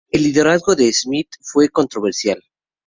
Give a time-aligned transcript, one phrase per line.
[0.09, 2.41] El liderazgo de Smith fue controversial.